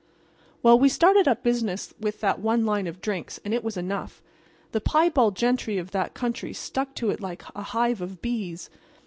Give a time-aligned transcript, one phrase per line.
[0.63, 4.23] "Well, we started up business with that one line of drinks, and it was enough.
[4.71, 8.71] The piebald gentry of that country stuck to it like a hive of bees.